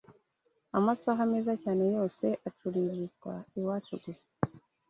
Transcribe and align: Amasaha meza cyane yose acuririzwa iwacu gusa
Amasaha 0.77 1.21
meza 1.31 1.53
cyane 1.63 1.83
yose 1.95 2.25
acuririzwa 2.49 3.31
iwacu 3.59 3.93
gusa 4.03 4.27